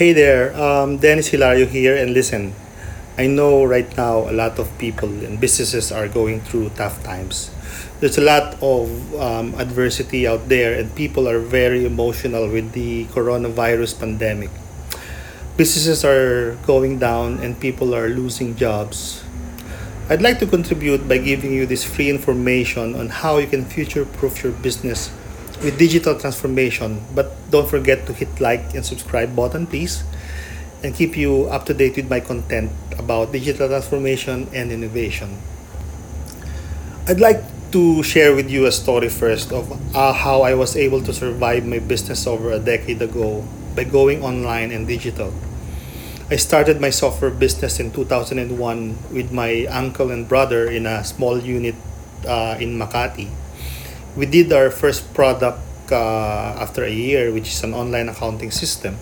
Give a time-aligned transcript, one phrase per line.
[0.00, 2.56] Hey there, um, Dennis Hilario here, and listen,
[3.20, 7.52] I know right now a lot of people and businesses are going through tough times.
[8.00, 8.88] There's a lot of
[9.20, 14.48] um, adversity out there, and people are very emotional with the coronavirus pandemic.
[15.60, 19.22] Businesses are going down, and people are losing jobs.
[20.08, 24.06] I'd like to contribute by giving you this free information on how you can future
[24.06, 25.12] proof your business
[25.62, 27.00] with digital transformation.
[27.14, 30.02] But don't forget to hit like and subscribe button, please,
[30.82, 35.38] and keep you up to date with my content about digital transformation and innovation.
[37.08, 37.42] I'd like
[37.72, 41.64] to share with you a story first of uh, how I was able to survive
[41.64, 43.44] my business over a decade ago
[43.76, 45.32] by going online and digital.
[46.30, 48.38] I started my software business in 2001
[49.10, 51.74] with my uncle and brother in a small unit
[52.26, 53.30] uh, in Makati.
[54.16, 55.60] We did our first product
[55.92, 58.96] uh, after a year, which is an online accounting system.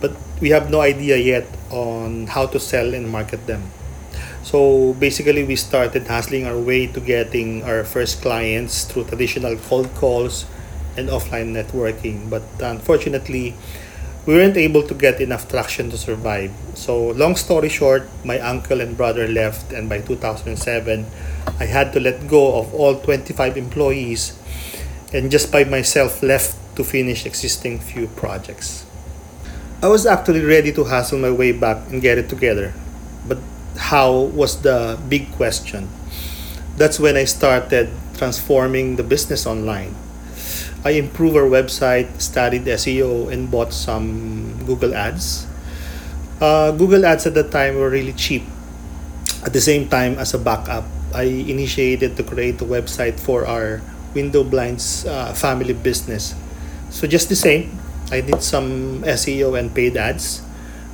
[0.00, 3.62] But we have no idea yet on how to sell and market them.
[4.42, 9.88] So basically, we started hustling our way to getting our first clients through traditional cold
[9.94, 10.44] calls
[10.96, 12.28] and offline networking.
[12.28, 13.54] But unfortunately,
[14.26, 16.52] we weren't able to get enough traction to survive.
[16.74, 21.06] So, long story short, my uncle and brother left, and by 2007,
[21.60, 24.38] I had to let go of all 25 employees
[25.12, 28.84] and just by myself left to finish existing few projects.
[29.82, 32.74] I was actually ready to hustle my way back and get it together,
[33.28, 33.38] but
[33.76, 35.88] how was the big question.
[36.76, 39.94] That's when I started transforming the business online.
[40.84, 45.46] I improved our website, studied SEO, and bought some Google Ads.
[46.40, 48.44] Uh, Google Ads at the time were really cheap.
[49.44, 53.80] At the same time, as a backup, I initiated to create a website for our
[54.14, 56.34] window blinds uh, family business.
[56.90, 57.78] So just the same,
[58.10, 60.42] I did some SEO and paid ads.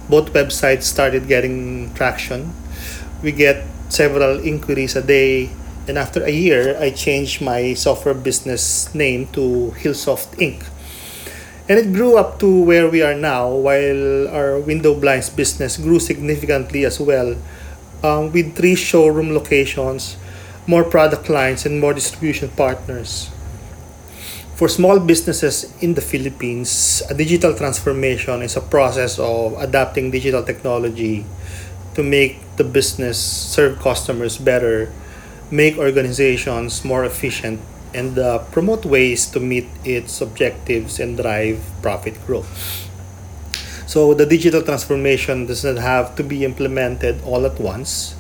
[0.09, 2.53] Both websites started getting traction.
[3.23, 5.51] We get several inquiries a day
[5.91, 10.63] and after a year, I changed my software business name to Hillsoft Inc.
[11.69, 15.99] And it grew up to where we are now, while our window blinds business grew
[15.99, 17.35] significantly as well,
[18.03, 20.17] um, with three showroom locations,
[20.67, 23.31] more product lines, and more distribution partners.
[24.57, 30.45] For small businesses in the Philippines, a digital transformation is a process of adapting digital
[30.45, 31.25] technology
[31.95, 34.93] to make the business serve customers better
[35.51, 37.61] make organizations more efficient
[37.93, 42.90] and uh, promote ways to meet its objectives and drive profit growth.
[43.91, 48.15] So the digital transformation does not have to be implemented all at once.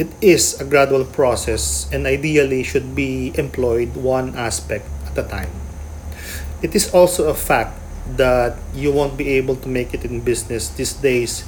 [0.00, 5.52] It is a gradual process and ideally should be employed one aspect at a time.
[6.64, 7.76] It is also a fact
[8.16, 11.44] that you won't be able to make it in business these days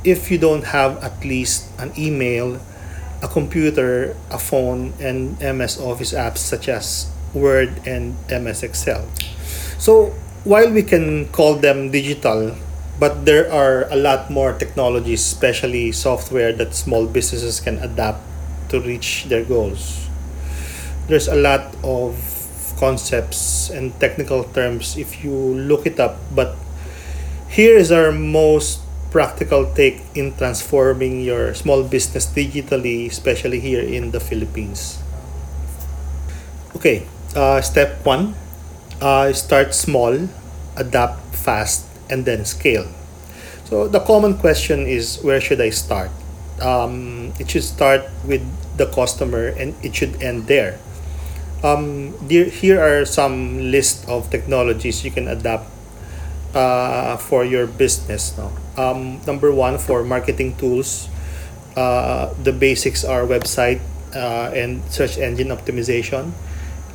[0.00, 2.56] if you don't have at least an email
[3.20, 9.04] a computer, a phone, and MS Office apps such as Word and MS Excel.
[9.76, 12.56] So while we can call them digital,
[12.98, 18.20] but there are a lot more technologies, especially software that small businesses can adapt
[18.70, 20.08] to reach their goals.
[21.06, 22.18] There's a lot of
[22.78, 26.54] concepts and technical terms if you look it up, but
[27.48, 34.10] here is our most practical take in transforming your small business digitally, especially here in
[34.10, 35.00] the Philippines?
[36.76, 38.34] Okay, uh, step one
[39.00, 40.28] uh, start small,
[40.76, 42.86] adapt fast, and then scale.
[43.64, 46.10] So, the common question is where should I start?
[46.60, 48.42] Um, it should start with
[48.76, 50.78] the customer and it should end there.
[51.62, 55.66] Um, here are some list of technologies you can adapt
[56.54, 58.36] uh, for your business.
[58.38, 58.52] No?
[58.76, 61.08] Um, number one, for marketing tools,
[61.76, 63.80] uh, the basics are website
[64.14, 66.32] uh, and search engine optimization.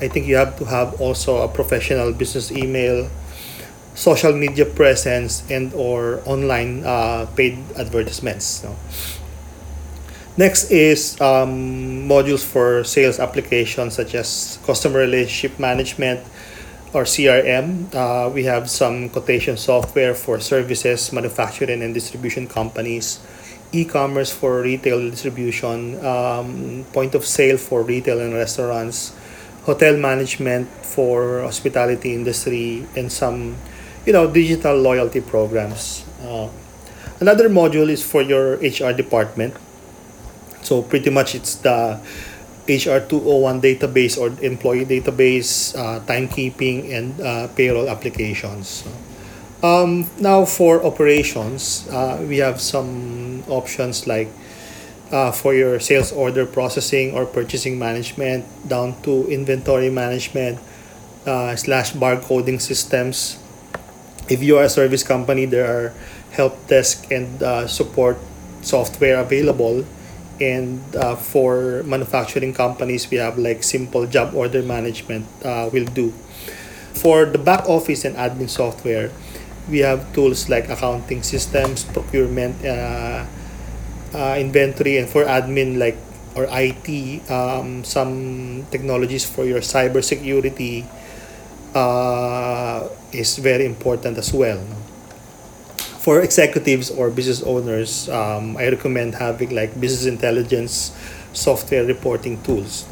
[0.01, 3.09] I think you have to have also a professional business email,
[3.95, 8.63] social media presence, and or online uh, paid advertisements.
[8.63, 8.75] No?
[10.35, 16.25] Next is um, modules for sales applications such as customer relationship management,
[16.93, 17.89] or CRM.
[17.93, 23.19] Uh, we have some quotation software for services, manufacturing and distribution companies,
[23.71, 29.15] e-commerce for retail distribution, um, point of sale for retail and restaurants,
[29.65, 33.57] hotel management for hospitality industry, and some,
[34.05, 36.05] you know, digital loyalty programs.
[36.21, 36.49] Uh,
[37.19, 39.53] another module is for your HR department.
[40.61, 41.99] So pretty much it's the
[42.67, 48.87] HR 201 database or employee database, uh, timekeeping, and uh, payroll applications.
[49.61, 54.27] Um, now for operations, uh, we have some options like
[55.11, 60.59] uh, for your sales order processing or purchasing management down to inventory management
[61.25, 63.37] uh, slash barcoding systems.
[64.29, 65.93] If you are a service company, there are
[66.31, 68.17] help desk and uh, support
[68.61, 69.85] software available.
[70.39, 76.11] And uh, for manufacturing companies, we have like simple job order management uh, will do.
[76.93, 79.11] For the back office and admin software,
[79.69, 83.25] we have tools like accounting systems, procurement, uh,
[84.13, 85.97] uh, inventory, and for admin like
[86.35, 86.89] or IT,
[87.29, 90.85] um, some technologies for your cybersecurity
[91.75, 94.59] uh, is very important as well.
[95.99, 100.91] For executives or business owners, um, I recommend having like business intelligence
[101.31, 102.85] software reporting tools.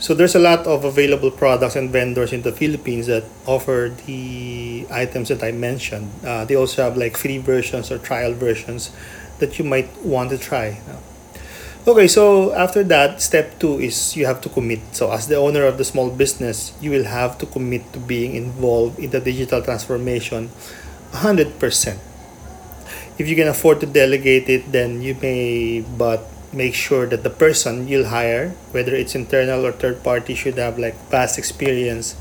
[0.00, 4.86] So there's a lot of available products and vendors in the Philippines that offer the
[4.90, 6.10] items that I mentioned.
[6.24, 8.90] Uh, they also have like free versions or trial versions
[9.40, 10.80] that you might want to try.
[11.80, 14.80] Okay, so after that, step two is you have to commit.
[14.92, 18.36] So as the owner of the small business, you will have to commit to being
[18.36, 20.50] involved in the digital transformation
[21.24, 21.56] 100%.
[23.16, 27.30] If you can afford to delegate it, then you may, but make sure that the
[27.30, 32.14] person you'll hire, whether it's internal or third party, should have like past experience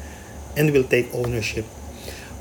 [0.55, 1.65] and will take ownership.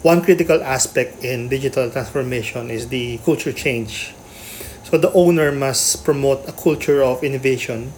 [0.06, 4.14] One critical aspect in digital transformation is the culture change.
[4.88, 7.92] So the owner must promote a culture of innovation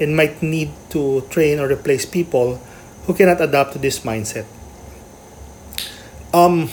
[0.00, 2.56] and might need to train or replace people
[3.04, 4.46] who cannot adapt to this mindset.
[6.32, 6.68] Um,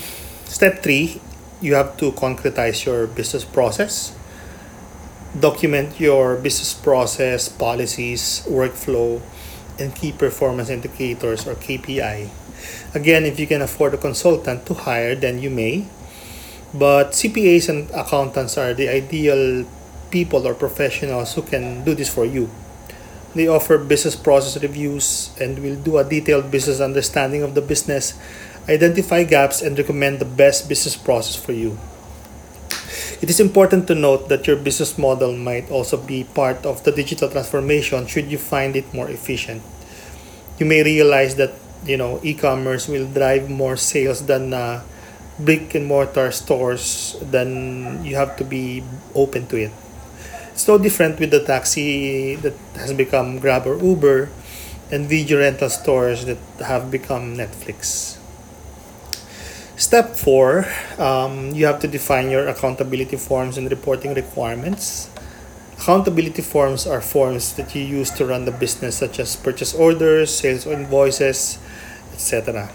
[0.46, 1.20] step three,
[1.60, 4.16] you have to concretize your business process
[5.40, 9.22] document your business process, policies, workflow,
[9.80, 12.30] and key performance indicators or KPI.
[12.96, 15.86] Again, if you can afford a consultant to hire, then you may.
[16.78, 19.66] But CPAs and accountants are the ideal
[20.12, 22.50] people or professionals who can do this for you.
[23.34, 28.14] They offer business process reviews and will do a detailed business understanding of the business,
[28.70, 31.78] identify gaps, and recommend the best business process for you.
[33.22, 36.92] It is important to note that your business model might also be part of the
[36.92, 39.64] digital transformation should you find it more efficient.
[40.60, 41.54] You may realize that
[41.86, 44.84] you know e-commerce will drive more sales than uh,
[45.40, 49.72] brick and mortar stores then you have to be open to it.
[50.52, 54.30] It's no different with the taxi that has become Grab or Uber
[54.92, 58.18] and video rental stores that have become Netflix.
[59.78, 60.66] Step four,
[60.98, 65.12] um, you have to define your accountability forms and reporting requirements.
[65.78, 70.34] Accountability forms are forms that you use to run the business, such as purchase orders,
[70.34, 71.60] sales invoices,
[72.14, 72.72] etc.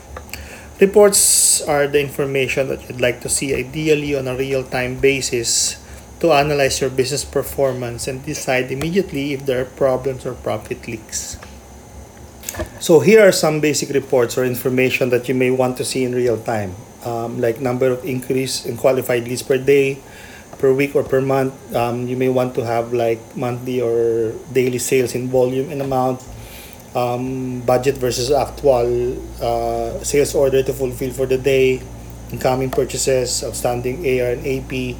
[0.82, 5.78] Reports are the information that you'd like to see ideally on a real time basis
[6.18, 11.38] to analyze your business performance and decide immediately if there are problems or profit leaks.
[12.80, 16.16] So, here are some basic reports or information that you may want to see in
[16.16, 16.74] real time
[17.06, 20.02] um, like number of increase in qualified leads per day
[20.58, 24.78] per week or per month um, you may want to have like monthly or daily
[24.78, 26.22] sales in volume and amount
[26.94, 31.80] um, budget versus actual uh, sales order to fulfill for the day
[32.30, 34.96] incoming purchases outstanding AR and AP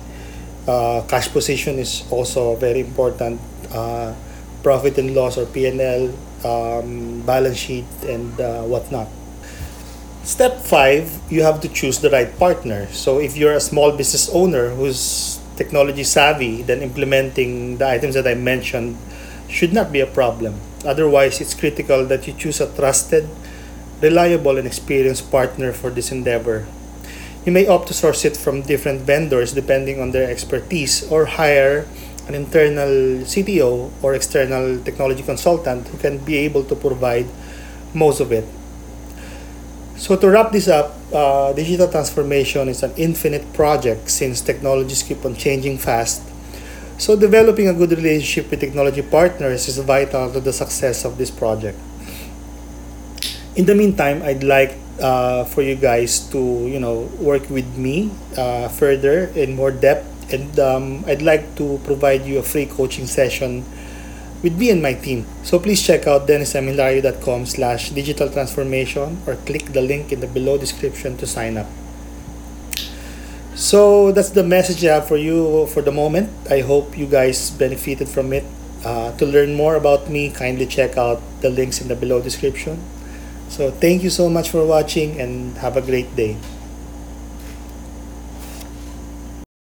[0.69, 3.41] uh, cash position is also very important
[3.73, 4.15] uh,
[4.63, 6.13] profit and loss or P&L
[6.45, 9.09] um, balance sheet and uh, whatnot
[10.23, 12.87] Step five, you have to choose the right partner.
[12.95, 18.29] So if you're a small business owner who's technology savvy, then implementing the items that
[18.29, 18.97] I mentioned
[19.49, 20.55] should not be a problem.
[20.85, 23.29] Otherwise, it's critical that you choose a trusted,
[24.01, 26.67] reliable, and experienced partner for this endeavor.
[27.45, 31.87] You may opt to source it from different vendors depending on their expertise or hire
[32.29, 37.27] an internal CTO or external technology consultant who can be able to provide
[37.95, 38.47] most of it
[40.03, 45.25] so to wrap this up, uh, digital transformation is an infinite project since technologies keep
[45.25, 46.23] on changing fast.
[46.99, 51.31] So developing a good relationship with technology partners is vital to the success of this
[51.31, 51.79] project.
[53.57, 58.11] In the meantime, I'd like uh, for you guys to you know work with me
[58.37, 63.07] uh, further in more depth, and um, I'd like to provide you a free coaching
[63.07, 63.65] session
[64.43, 65.27] with me and my team.
[65.43, 70.59] So please check out dennishilario.com slash digital transformation or click the link in the below
[70.59, 71.67] description to sign up.
[73.63, 76.35] So that's the message I have for you for the moment.
[76.51, 78.43] I hope you guys benefited from it.
[78.85, 82.83] Uh, to learn more about me, kindly check out the links in the below description.
[83.49, 86.39] So thank you so much for watching and have a great day.